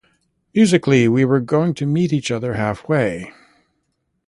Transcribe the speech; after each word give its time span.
Musically 0.55 1.07
we 1.07 1.23
were 1.25 1.39
going 1.39 1.75
to 1.75 1.85
meet 1.85 2.11
each 2.11 2.31
other 2.31 2.53
half 2.55 2.89
way. 2.89 3.31